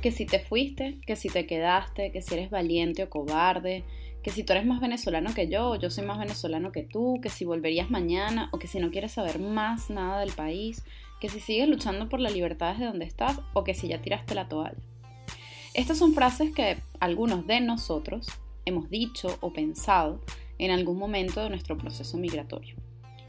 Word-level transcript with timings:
que 0.00 0.12
si 0.12 0.26
te 0.26 0.38
fuiste, 0.38 1.00
que 1.06 1.16
si 1.16 1.28
te 1.28 1.46
quedaste, 1.46 2.12
que 2.12 2.22
si 2.22 2.34
eres 2.34 2.50
valiente 2.50 3.02
o 3.02 3.10
cobarde, 3.10 3.84
que 4.22 4.30
si 4.30 4.44
tú 4.44 4.52
eres 4.52 4.66
más 4.66 4.80
venezolano 4.80 5.34
que 5.34 5.48
yo, 5.48 5.76
yo 5.76 5.90
soy 5.90 6.04
más 6.04 6.18
venezolano 6.18 6.72
que 6.72 6.82
tú, 6.82 7.18
que 7.22 7.30
si 7.30 7.44
volverías 7.44 7.90
mañana 7.90 8.48
o 8.52 8.58
que 8.58 8.66
si 8.68 8.78
no 8.78 8.90
quieres 8.90 9.12
saber 9.12 9.38
más 9.38 9.90
nada 9.90 10.20
del 10.20 10.32
país, 10.32 10.84
que 11.20 11.28
si 11.28 11.40
sigues 11.40 11.68
luchando 11.68 12.08
por 12.08 12.20
la 12.20 12.30
libertad 12.30 12.72
desde 12.72 12.86
donde 12.86 13.06
estás 13.06 13.40
o 13.54 13.64
que 13.64 13.74
si 13.74 13.88
ya 13.88 14.00
tiraste 14.00 14.34
la 14.34 14.48
toalla. 14.48 14.78
Estas 15.74 15.98
son 15.98 16.14
frases 16.14 16.52
que 16.52 16.78
algunos 17.00 17.46
de 17.46 17.60
nosotros 17.60 18.28
hemos 18.64 18.90
dicho 18.90 19.36
o 19.40 19.52
pensado 19.52 20.20
en 20.58 20.70
algún 20.70 20.98
momento 20.98 21.42
de 21.42 21.50
nuestro 21.50 21.76
proceso 21.78 22.18
migratorio. 22.18 22.76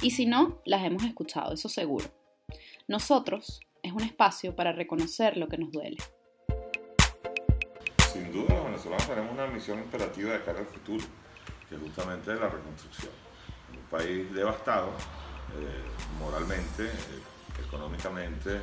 Y 0.01 0.11
si 0.11 0.25
no, 0.25 0.59
las 0.65 0.83
hemos 0.83 1.03
escuchado, 1.03 1.53
eso 1.53 1.69
seguro. 1.69 2.05
Nosotros 2.87 3.59
es 3.83 3.93
un 3.93 4.01
espacio 4.01 4.55
para 4.55 4.71
reconocer 4.71 5.37
lo 5.37 5.47
que 5.47 5.57
nos 5.57 5.71
duele. 5.71 5.97
Sin 8.31 8.45
duda 8.45 8.57
los 8.57 8.65
venezolanos 8.65 9.07
tenemos 9.07 9.31
una 9.31 9.47
misión 9.47 9.79
imperativa 9.79 10.33
de 10.33 10.43
cara 10.43 10.59
al 10.59 10.67
futuro, 10.67 11.03
que 11.67 11.75
es 11.75 11.81
justamente 11.81 12.35
la 12.35 12.47
reconstrucción. 12.47 13.11
Un 13.71 13.89
país 13.89 14.31
devastado, 14.31 14.89
eh, 15.55 16.19
moralmente, 16.19 16.85
eh, 16.85 17.63
económicamente, 17.65 18.61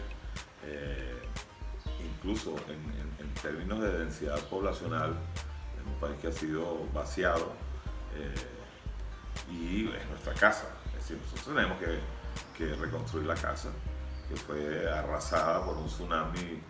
eh, 0.65 1.21
incluso 2.01 2.55
en, 2.69 3.35
términos 3.43 3.81
de 3.81 3.99
densidad 3.99 4.39
poblacional, 4.49 5.15
es 5.79 5.87
un 5.87 6.01
país 6.01 6.17
que 6.21 6.29
ha 6.29 6.33
sido 6.33 6.87
vaciado 6.95 7.53
y 9.51 9.89
es 9.89 10.09
nuestra 10.09 10.33
casa. 10.35 10.69
Es 10.89 11.09
decir, 11.09 11.19
nosotros 11.23 11.57
tenemos 11.57 11.79
que, 12.57 12.75
reconstruir 12.77 13.27
la 13.27 13.35
casa, 13.35 13.71
que 14.29 14.37
fue 14.37 14.91
arrasada 14.91 15.65
por 15.65 15.77
un 15.77 15.87
tsunami 15.87 16.63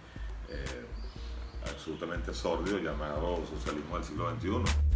absolutamente 1.68 2.32
sordio 2.34 2.78
llamado 2.78 3.42
socialismo 3.46 3.96
del 3.96 4.04
siglo 4.04 4.30
XXI. 4.36 4.86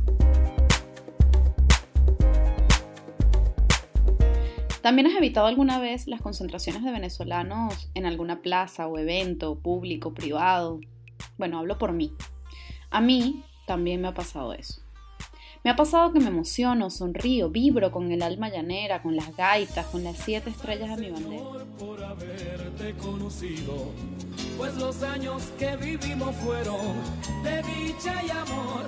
¿También 4.83 5.09
has 5.09 5.15
evitado 5.15 5.47
alguna 5.47 5.79
vez 5.79 6.07
las 6.07 6.23
concentraciones 6.23 6.83
de 6.83 6.91
venezolanos 6.91 7.91
en 7.95 8.07
alguna 8.07 8.41
plaza 8.41 8.87
o 8.87 8.99
evento 8.99 9.59
público, 9.59 10.15
privado? 10.15 10.81
Bueno, 11.37 11.59
hablo 11.59 11.77
por 11.77 11.93
mí. 11.93 12.15
A 12.91 13.01
mí 13.01 13.45
también 13.67 14.01
me 14.01 14.09
ha 14.09 14.15
pasado 14.15 14.55
eso. 14.55 14.81
Me 15.63 15.71
ha 15.71 15.77
pasado 15.77 16.11
que 16.11 16.21
me 16.21 16.29
emociono, 16.29 16.89
sonrío, 16.89 17.51
vibro 17.51 17.91
con 17.91 18.11
el 18.13 18.23
alma 18.23 18.49
llanera, 18.49 19.03
con 19.03 19.15
las 19.15 19.37
gaitas, 19.37 19.85
con 19.87 20.03
las 20.03 20.17
siete 20.17 20.49
estrellas 20.49 20.97
de 20.97 21.03
mi 21.03 21.11
bandera. 21.11 21.67
Por 21.79 22.03
haberte 22.03 22.95
conocido, 22.97 23.93
pues 24.57 24.75
los 24.77 25.03
años 25.03 25.53
que 25.59 25.77
vivimos 25.77 26.35
fueron 26.37 26.81
de 27.45 27.63
dicha 27.63 28.23
y 28.25 28.31
amor, 28.31 28.87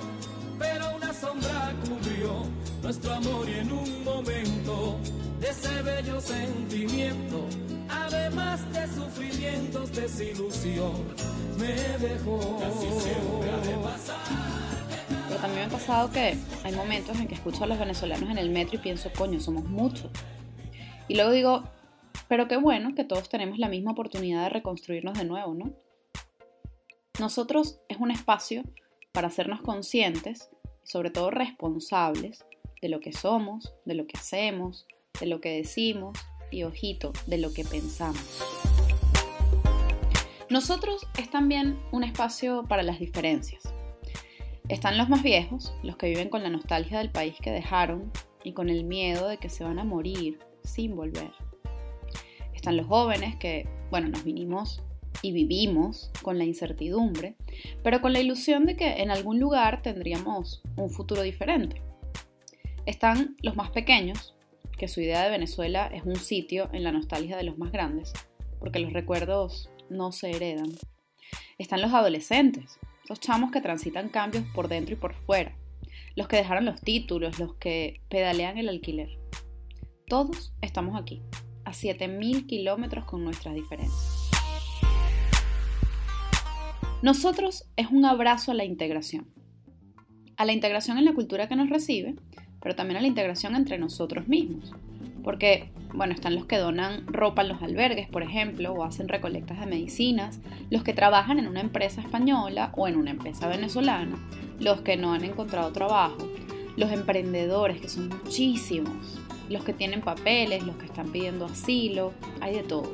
pero 0.57 0.95
una 0.95 1.13
sombra 1.13 1.75
cubrió 1.87 2.47
nuestro 2.81 3.13
amor 3.13 3.47
y 3.47 3.59
en 3.59 3.71
un 3.71 4.03
momento 4.03 4.97
de 5.39 5.49
ese 5.49 5.79
bello 5.83 6.19
sentimiento, 6.19 7.45
además 7.87 8.61
de 8.73 8.87
sufrimientos, 8.87 9.93
desilusión, 9.93 11.03
me 11.59 11.73
dejó. 11.99 12.59
Casi 12.59 12.87
siempre 12.99 13.51
ha 13.51 13.57
de 13.57 13.75
pasar 13.83 14.52
me 15.63 15.67
ha 15.67 15.79
pasado 15.79 16.11
que 16.11 16.37
hay 16.65 16.75
momentos 16.75 17.17
en 17.21 17.27
que 17.29 17.35
escucho 17.35 17.63
a 17.63 17.67
los 17.67 17.79
venezolanos 17.79 18.29
en 18.29 18.37
el 18.37 18.49
metro 18.49 18.75
y 18.75 18.79
pienso, 18.79 19.09
coño, 19.17 19.39
somos 19.39 19.63
muchos. 19.63 20.11
Y 21.07 21.15
luego 21.15 21.31
digo, 21.31 21.63
pero 22.27 22.49
qué 22.49 22.57
bueno 22.57 22.93
que 22.95 23.05
todos 23.05 23.29
tenemos 23.29 23.57
la 23.59 23.69
misma 23.69 23.91
oportunidad 23.91 24.43
de 24.43 24.49
reconstruirnos 24.49 25.17
de 25.17 25.23
nuevo, 25.23 25.53
¿no? 25.53 25.71
Nosotros 27.17 27.79
es 27.87 27.97
un 27.97 28.11
espacio 28.11 28.63
para 29.13 29.27
hacernos 29.27 29.61
conscientes 29.61 30.49
y 30.83 30.87
sobre 30.87 31.11
todo 31.11 31.31
responsables 31.31 32.43
de 32.81 32.89
lo 32.89 32.99
que 32.99 33.13
somos, 33.13 33.73
de 33.85 33.93
lo 33.93 34.05
que 34.05 34.17
hacemos, 34.17 34.85
de 35.17 35.27
lo 35.27 35.39
que 35.39 35.55
decimos 35.55 36.19
y, 36.51 36.63
ojito, 36.63 37.13
de 37.25 37.37
lo 37.37 37.53
que 37.53 37.63
pensamos. 37.63 38.21
Nosotros 40.49 41.07
es 41.17 41.29
también 41.31 41.79
un 41.93 42.03
espacio 42.03 42.65
para 42.67 42.83
las 42.83 42.99
diferencias 42.99 43.73
están 44.73 44.97
los 44.97 45.07
más 45.07 45.21
viejos, 45.21 45.71
los 45.83 45.97
que 45.97 46.09
viven 46.09 46.29
con 46.29 46.41
la 46.41 46.49
nostalgia 46.49 46.97
del 46.97 47.11
país 47.11 47.35
que 47.39 47.51
dejaron 47.51 48.11
y 48.43 48.53
con 48.53 48.69
el 48.69 48.83
miedo 48.83 49.27
de 49.27 49.37
que 49.37 49.49
se 49.49 49.63
van 49.63 49.77
a 49.77 49.83
morir 49.83 50.39
sin 50.63 50.95
volver. 50.95 51.31
Están 52.55 52.77
los 52.77 52.87
jóvenes 52.87 53.35
que, 53.35 53.67
bueno, 53.91 54.09
nos 54.09 54.23
vinimos 54.23 54.81
y 55.21 55.31
vivimos 55.31 56.09
con 56.23 56.39
la 56.39 56.43
incertidumbre, 56.43 57.35
pero 57.83 58.01
con 58.01 58.13
la 58.13 58.19
ilusión 58.19 58.65
de 58.65 58.75
que 58.75 59.01
en 59.03 59.11
algún 59.11 59.39
lugar 59.39 59.83
tendríamos 59.83 60.63
un 60.75 60.89
futuro 60.89 61.21
diferente. 61.21 61.81
Están 62.87 63.37
los 63.43 63.55
más 63.55 63.69
pequeños, 63.69 64.35
que 64.77 64.87
su 64.87 65.01
idea 65.01 65.23
de 65.23 65.29
Venezuela 65.29 65.85
es 65.93 66.03
un 66.03 66.15
sitio 66.15 66.69
en 66.73 66.83
la 66.83 66.91
nostalgia 66.91 67.37
de 67.37 67.43
los 67.43 67.59
más 67.59 67.71
grandes, 67.71 68.11
porque 68.59 68.79
los 68.79 68.91
recuerdos 68.91 69.69
no 69.89 70.11
se 70.11 70.31
heredan. 70.31 70.71
Están 71.59 71.81
los 71.81 71.93
adolescentes, 71.93 72.79
los 73.09 73.19
chamos 73.19 73.51
que 73.51 73.61
transitan 73.61 74.09
cambios 74.09 74.45
por 74.53 74.67
dentro 74.67 74.93
y 74.93 74.97
por 74.97 75.13
fuera, 75.13 75.55
los 76.15 76.27
que 76.27 76.37
dejaron 76.37 76.65
los 76.65 76.81
títulos, 76.81 77.39
los 77.39 77.55
que 77.55 78.01
pedalean 78.09 78.57
el 78.57 78.69
alquiler. 78.69 79.09
Todos 80.07 80.53
estamos 80.61 80.99
aquí, 80.99 81.21
a 81.65 81.71
7.000 81.71 82.45
kilómetros 82.45 83.05
con 83.05 83.23
nuestras 83.23 83.55
diferencias. 83.55 84.29
Nosotros 87.01 87.65
es 87.75 87.87
un 87.91 88.05
abrazo 88.05 88.51
a 88.51 88.55
la 88.55 88.63
integración. 88.63 89.27
A 90.37 90.45
la 90.45 90.53
integración 90.53 90.97
en 90.97 91.05
la 91.05 91.13
cultura 91.13 91.49
que 91.49 91.55
nos 91.55 91.69
recibe, 91.69 92.15
pero 92.61 92.75
también 92.75 92.97
a 92.97 93.01
la 93.01 93.07
integración 93.07 93.55
entre 93.55 93.77
nosotros 93.77 94.27
mismos. 94.27 94.71
Porque, 95.23 95.69
bueno, 95.93 96.13
están 96.13 96.35
los 96.35 96.45
que 96.45 96.57
donan 96.57 97.07
ropa 97.07 97.41
en 97.41 97.49
los 97.49 97.61
albergues, 97.61 98.09
por 98.09 98.23
ejemplo, 98.23 98.73
o 98.73 98.83
hacen 98.83 99.07
recolectas 99.07 99.59
de 99.59 99.65
medicinas, 99.65 100.39
los 100.69 100.83
que 100.83 100.93
trabajan 100.93 101.39
en 101.39 101.47
una 101.47 101.61
empresa 101.61 102.01
española 102.01 102.71
o 102.75 102.87
en 102.87 102.97
una 102.97 103.11
empresa 103.11 103.47
venezolana, 103.47 104.17
los 104.59 104.81
que 104.81 104.97
no 104.97 105.13
han 105.13 105.23
encontrado 105.23 105.71
trabajo, 105.71 106.17
los 106.75 106.91
emprendedores, 106.91 107.79
que 107.79 107.89
son 107.89 108.09
muchísimos, 108.09 109.21
los 109.49 109.63
que 109.63 109.73
tienen 109.73 110.01
papeles, 110.01 110.63
los 110.63 110.75
que 110.77 110.85
están 110.85 111.11
pidiendo 111.11 111.45
asilo, 111.45 112.13
hay 112.41 112.55
de 112.55 112.63
todo. 112.63 112.91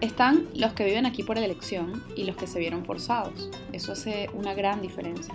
Están 0.00 0.46
los 0.54 0.74
que 0.74 0.84
viven 0.84 1.06
aquí 1.06 1.22
por 1.22 1.38
elección 1.38 2.02
y 2.16 2.24
los 2.24 2.36
que 2.36 2.46
se 2.46 2.58
vieron 2.58 2.84
forzados. 2.84 3.50
Eso 3.72 3.92
hace 3.92 4.28
una 4.34 4.52
gran 4.52 4.82
diferencia. 4.82 5.34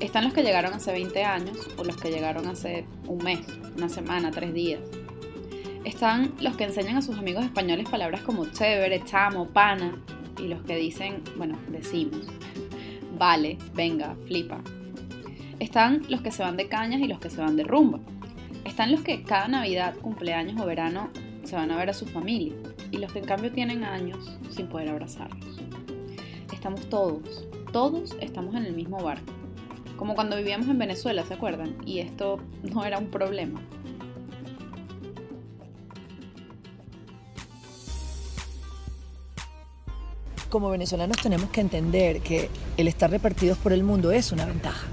Están 0.00 0.24
los 0.24 0.32
que 0.32 0.42
llegaron 0.42 0.72
hace 0.72 0.92
20 0.92 1.24
años 1.24 1.68
o 1.76 1.84
los 1.84 1.96
que 1.96 2.10
llegaron 2.10 2.46
hace 2.46 2.86
un 3.06 3.22
mes, 3.22 3.40
una 3.76 3.90
semana, 3.90 4.30
tres 4.30 4.54
días. 4.54 4.80
Están 5.84 6.34
los 6.40 6.56
que 6.56 6.64
enseñan 6.64 6.96
a 6.96 7.02
sus 7.02 7.18
amigos 7.18 7.44
españoles 7.44 7.88
palabras 7.88 8.22
como 8.22 8.46
chévere, 8.46 9.04
chamo, 9.04 9.48
pana, 9.48 10.02
y 10.38 10.48
los 10.48 10.62
que 10.62 10.76
dicen, 10.76 11.22
bueno, 11.36 11.58
decimos, 11.68 12.26
vale, 13.18 13.58
venga, 13.74 14.16
flipa. 14.26 14.62
Están 15.58 16.02
los 16.08 16.22
que 16.22 16.30
se 16.30 16.42
van 16.42 16.56
de 16.56 16.68
cañas 16.68 17.02
y 17.02 17.06
los 17.06 17.20
que 17.20 17.28
se 17.28 17.42
van 17.42 17.56
de 17.56 17.64
rumba. 17.64 18.00
Están 18.64 18.90
los 18.92 19.02
que 19.02 19.22
cada 19.22 19.48
Navidad, 19.48 19.94
cumpleaños 20.00 20.58
o 20.60 20.64
verano 20.64 21.10
se 21.44 21.56
van 21.56 21.70
a 21.70 21.76
ver 21.76 21.90
a 21.90 21.94
su 21.94 22.06
familia 22.06 22.54
y 22.90 22.96
los 22.96 23.12
que 23.12 23.18
en 23.18 23.26
cambio 23.26 23.52
tienen 23.52 23.84
años 23.84 24.38
sin 24.50 24.66
poder 24.66 24.88
abrazarlos. 24.88 25.60
Estamos 26.52 26.88
todos, 26.88 27.46
todos 27.72 28.16
estamos 28.20 28.54
en 28.54 28.64
el 28.64 28.74
mismo 28.74 29.02
barco. 29.02 29.39
Como 30.00 30.14
cuando 30.14 30.34
vivíamos 30.34 30.66
en 30.68 30.78
Venezuela, 30.78 31.26
¿se 31.26 31.34
acuerdan? 31.34 31.76
Y 31.84 31.98
esto 31.98 32.40
no 32.62 32.86
era 32.86 32.98
un 32.98 33.10
problema. 33.10 33.60
como 40.48 40.68
venezolanos 40.68 41.16
tenemos 41.18 41.48
que 41.50 41.60
entender 41.60 42.22
que 42.22 42.50
el 42.76 42.88
estar 42.88 43.08
repartidos 43.08 43.56
por 43.56 43.72
el 43.72 43.84
mundo 43.84 44.10
es 44.10 44.32
una 44.32 44.46
ventaja 44.46 44.84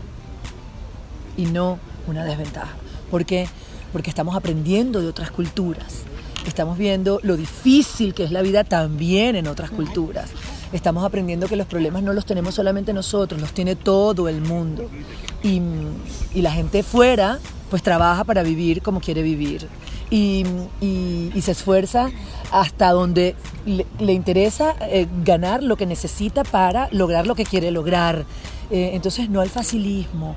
y 1.35 1.45
no 1.45 1.79
una 2.05 2.23
desventaja. 2.23 2.75
¿Por 3.09 3.25
qué? 3.25 3.47
Porque 3.91 4.11
estamos 4.11 4.35
aprendiendo 4.35 5.01
de 5.01 5.07
otras 5.07 5.31
culturas. 5.31 6.03
Estamos 6.45 6.77
viendo 6.77 7.19
lo 7.23 7.37
difícil 7.37 8.13
que 8.13 8.23
es 8.23 8.31
la 8.31 8.43
vida 8.43 8.65
también 8.65 9.35
en 9.35 9.47
otras 9.47 9.71
culturas. 9.71 10.29
Estamos 10.73 11.03
aprendiendo 11.05 11.47
que 11.47 11.55
los 11.55 11.67
problemas 11.67 12.03
no 12.03 12.13
los 12.13 12.25
tenemos 12.25 12.55
solamente 12.55 12.93
nosotros, 12.93 13.39
los 13.39 13.53
tiene 13.53 13.75
todo 13.75 14.27
el 14.27 14.41
mundo. 14.41 14.89
Y, 15.43 15.61
la 16.35 16.51
gente 16.51 16.83
fuera 16.83 17.39
pues 17.69 17.83
trabaja 17.83 18.23
para 18.23 18.43
vivir 18.43 18.81
como 18.81 19.01
quiere 19.01 19.23
vivir 19.23 19.67
y, 20.09 20.45
se 21.41 21.51
esfuerza 21.51 22.09
hasta 22.51 22.91
donde 22.91 23.35
le, 23.65 24.13
interesa 24.13 24.75
eh, 24.81 25.07
ganar 25.23 25.63
lo 25.63 25.75
que 25.75 25.85
necesita 25.85 26.43
para 26.43 26.89
lograr 26.91 27.27
lo 27.27 27.35
que 27.35 27.45
quiere 27.45 27.71
lograr. 27.71 28.25
Eh, 28.69 28.91
entonces 28.93 29.29
no 29.29 29.41
hay 29.41 29.49
facilismo. 29.49 30.35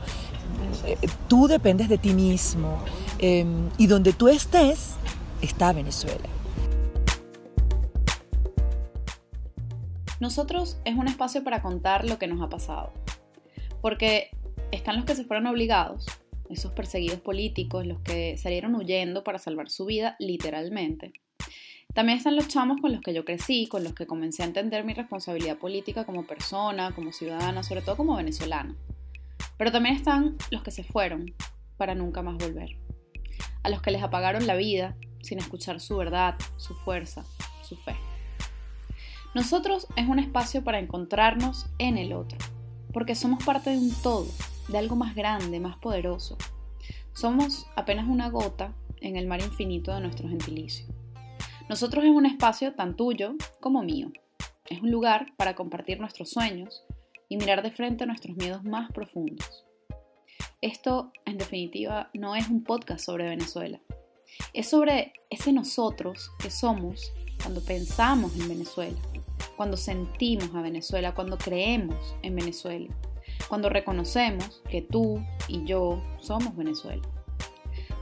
Eh, 0.86 0.96
tú 1.28 1.48
dependes 1.48 1.88
de 1.88 1.98
ti 1.98 2.14
mismo 2.14 2.78
y 3.20 3.86
donde 3.86 4.14
tú 4.14 4.28
estés 4.28 4.92
está 5.42 5.72
Venezuela. 5.72 6.39
Nosotros 10.20 10.78
es 10.84 10.96
un 10.96 11.08
espacio 11.08 11.42
para 11.42 11.62
contar 11.62 12.06
lo 12.06 12.18
que 12.18 12.26
nos 12.26 12.42
ha 12.42 12.50
pasado, 12.50 12.92
porque 13.80 14.30
están 14.70 14.96
los 14.96 15.06
que 15.06 15.14
se 15.14 15.24
fueron 15.24 15.46
obligados, 15.46 16.06
esos 16.50 16.72
perseguidos 16.72 17.20
políticos, 17.20 17.86
los 17.86 18.00
que 18.00 18.36
salieron 18.36 18.74
huyendo 18.74 19.24
para 19.24 19.38
salvar 19.38 19.70
su 19.70 19.86
vida, 19.86 20.16
literalmente. 20.18 21.14
También 21.94 22.18
están 22.18 22.36
los 22.36 22.48
chamos 22.48 22.82
con 22.82 22.92
los 22.92 23.00
que 23.00 23.14
yo 23.14 23.24
crecí, 23.24 23.66
con 23.66 23.82
los 23.82 23.94
que 23.94 24.06
comencé 24.06 24.42
a 24.42 24.46
entender 24.46 24.84
mi 24.84 24.92
responsabilidad 24.92 25.56
política 25.56 26.04
como 26.04 26.26
persona, 26.26 26.94
como 26.94 27.12
ciudadana, 27.12 27.62
sobre 27.62 27.80
todo 27.80 27.96
como 27.96 28.16
venezolana. 28.16 28.76
Pero 29.56 29.72
también 29.72 29.96
están 29.96 30.36
los 30.50 30.62
que 30.62 30.70
se 30.70 30.84
fueron 30.84 31.34
para 31.78 31.94
nunca 31.94 32.20
más 32.20 32.36
volver. 32.36 32.76
A 33.62 33.70
los 33.70 33.80
que 33.80 33.90
les 33.90 34.02
apagaron 34.02 34.46
la 34.46 34.54
vida 34.54 34.96
sin 35.22 35.38
escuchar 35.38 35.80
su 35.80 35.96
verdad, 35.96 36.36
su 36.58 36.74
fuerza, 36.74 37.24
su 37.62 37.76
fe. 37.76 37.96
Nosotros 39.34 39.86
es 39.94 40.08
un 40.08 40.18
espacio 40.18 40.64
para 40.64 40.80
encontrarnos 40.80 41.66
en 41.78 41.98
el 41.98 42.12
otro, 42.12 42.36
porque 42.92 43.14
somos 43.14 43.44
parte 43.44 43.70
de 43.70 43.78
un 43.78 43.92
todo, 44.02 44.26
de 44.68 44.78
algo 44.78 44.96
más 44.96 45.14
grande, 45.14 45.60
más 45.60 45.76
poderoso. 45.76 46.36
Somos 47.12 47.66
apenas 47.76 48.08
una 48.08 48.28
gota 48.28 48.74
en 49.00 49.16
el 49.16 49.28
mar 49.28 49.40
infinito 49.40 49.94
de 49.94 50.00
nuestro 50.00 50.28
gentilicio. 50.28 50.86
Nosotros 51.68 52.04
es 52.04 52.10
un 52.10 52.26
espacio 52.26 52.74
tan 52.74 52.96
tuyo 52.96 53.36
como 53.60 53.84
mío. 53.84 54.10
Es 54.68 54.82
un 54.82 54.90
lugar 54.90 55.32
para 55.36 55.54
compartir 55.54 56.00
nuestros 56.00 56.30
sueños 56.30 56.82
y 57.28 57.36
mirar 57.36 57.62
de 57.62 57.70
frente 57.70 58.06
nuestros 58.06 58.36
miedos 58.36 58.64
más 58.64 58.90
profundos. 58.90 59.64
Esto, 60.60 61.12
en 61.24 61.38
definitiva, 61.38 62.10
no 62.14 62.34
es 62.34 62.48
un 62.48 62.64
podcast 62.64 63.04
sobre 63.04 63.28
Venezuela. 63.28 63.80
Es 64.52 64.68
sobre 64.68 65.12
ese 65.30 65.52
nosotros 65.52 66.32
que 66.40 66.50
somos 66.50 67.12
cuando 67.42 67.60
pensamos 67.60 68.36
en 68.36 68.48
Venezuela, 68.48 68.98
cuando 69.56 69.76
sentimos 69.76 70.54
a 70.54 70.62
Venezuela, 70.62 71.14
cuando 71.14 71.38
creemos 71.38 72.14
en 72.22 72.34
Venezuela, 72.34 72.94
cuando 73.48 73.68
reconocemos 73.68 74.62
que 74.68 74.82
tú 74.82 75.22
y 75.48 75.64
yo 75.64 76.02
somos 76.18 76.56
Venezuela. 76.56 77.02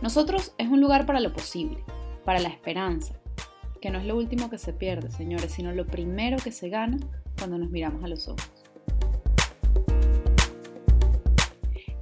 Nosotros 0.03 0.53
es 0.59 0.69
un 0.69 0.81
lugar 0.81 1.07
para 1.07 1.21
lo 1.21 1.33
posible, 1.33 1.83
para 2.25 2.41
la 2.41 2.49
esperanza, 2.49 3.15
que 3.81 3.91
no 3.91 3.99
es 3.99 4.05
lo 4.05 4.17
último 4.17 4.51
que 4.51 4.59
se 4.59 4.73
pierde, 4.73 5.11
señores, 5.11 5.53
sino 5.53 5.73
lo 5.73 5.87
primero 5.87 6.37
que 6.37 6.53
se 6.53 6.69
gana 6.69 6.99
cuando 7.39 7.59
nos 7.59 7.71
miramos 7.71 8.05
a 8.05 8.09
los 8.09 8.29
ojos. 8.29 8.58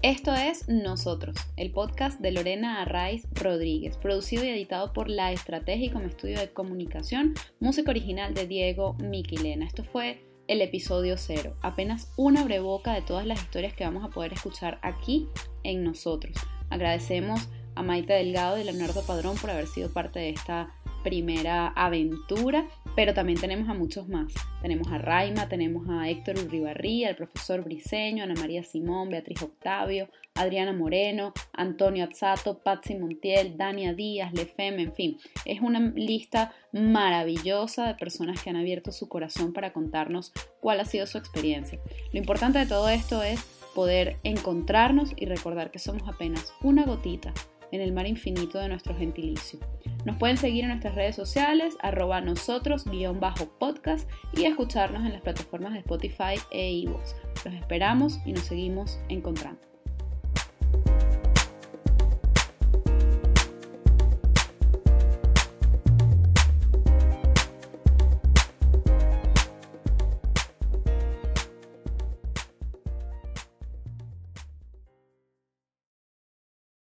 Esto 0.06 0.32
es 0.32 0.68
Nosotros, 0.68 1.34
el 1.56 1.72
podcast 1.72 2.20
de 2.20 2.30
Lorena 2.30 2.80
Arraiz 2.80 3.26
Rodríguez, 3.32 3.96
producido 3.96 4.44
y 4.44 4.50
editado 4.50 4.92
por 4.92 5.10
La 5.10 5.32
Estrategia 5.32 5.92
como 5.92 6.04
estudio 6.04 6.38
de 6.38 6.52
comunicación, 6.52 7.34
música 7.58 7.90
original 7.90 8.32
de 8.32 8.46
Diego 8.46 8.94
Miquilena. 9.02 9.66
Esto 9.66 9.82
fue 9.82 10.24
el 10.46 10.62
episodio 10.62 11.16
cero, 11.18 11.56
apenas 11.60 12.12
una 12.16 12.44
breboca 12.44 12.94
de 12.94 13.02
todas 13.02 13.26
las 13.26 13.42
historias 13.42 13.74
que 13.74 13.82
vamos 13.82 14.04
a 14.04 14.10
poder 14.10 14.32
escuchar 14.32 14.78
aquí 14.82 15.26
en 15.64 15.82
Nosotros. 15.82 16.36
Agradecemos 16.70 17.48
a 17.74 17.82
Maite 17.82 18.12
Delgado 18.12 18.60
y 18.60 18.62
Leonardo 18.62 19.04
Padrón 19.04 19.36
por 19.36 19.50
haber 19.50 19.66
sido 19.66 19.92
parte 19.92 20.20
de 20.20 20.28
esta 20.28 20.72
primera 21.02 21.66
aventura, 21.66 22.68
pero 22.96 23.12
también 23.12 23.38
tenemos 23.38 23.68
a 23.68 23.74
muchos 23.74 24.08
más. 24.08 24.32
Tenemos 24.62 24.88
a 24.88 24.96
Raima, 24.96 25.48
tenemos 25.48 25.86
a 25.90 26.08
Héctor 26.08 26.38
Urribarría, 26.38 27.10
el 27.10 27.16
profesor 27.16 27.62
Briseño, 27.62 28.24
Ana 28.24 28.34
María 28.34 28.64
Simón, 28.64 29.10
Beatriz 29.10 29.42
Octavio, 29.42 30.08
Adriana 30.34 30.72
Moreno, 30.72 31.34
Antonio 31.52 32.04
Azzato, 32.04 32.62
Patsy 32.62 32.94
Montiel, 32.94 33.58
Dania 33.58 33.92
Díaz, 33.92 34.32
Lefem, 34.32 34.80
en 34.80 34.94
fin. 34.94 35.18
Es 35.44 35.60
una 35.60 35.78
lista 35.78 36.54
maravillosa 36.72 37.86
de 37.86 37.94
personas 37.96 38.42
que 38.42 38.48
han 38.48 38.56
abierto 38.56 38.90
su 38.92 39.08
corazón 39.08 39.52
para 39.52 39.74
contarnos 39.74 40.32
cuál 40.60 40.80
ha 40.80 40.86
sido 40.86 41.06
su 41.06 41.18
experiencia. 41.18 41.78
Lo 42.12 42.18
importante 42.18 42.58
de 42.58 42.66
todo 42.66 42.88
esto 42.88 43.22
es 43.22 43.44
poder 43.74 44.16
encontrarnos 44.24 45.12
y 45.16 45.26
recordar 45.26 45.70
que 45.70 45.78
somos 45.78 46.08
apenas 46.08 46.54
una 46.62 46.86
gotita 46.86 47.34
en 47.72 47.82
el 47.82 47.92
mar 47.92 48.06
infinito 48.06 48.58
de 48.58 48.68
nuestro 48.68 48.96
gentilicio. 48.96 49.58
Nos 50.06 50.16
pueden 50.18 50.36
seguir 50.36 50.62
en 50.62 50.70
nuestras 50.70 50.94
redes 50.94 51.16
sociales, 51.16 51.76
arroba 51.82 52.20
nosotros-podcast 52.20 54.08
y 54.34 54.44
escucharnos 54.44 55.04
en 55.04 55.12
las 55.12 55.20
plataformas 55.20 55.72
de 55.72 55.80
Spotify 55.80 56.40
e 56.52 56.70
iVoox. 56.70 57.16
Los 57.44 57.54
esperamos 57.54 58.20
y 58.24 58.32
nos 58.32 58.44
seguimos 58.44 59.00
encontrando. 59.08 59.75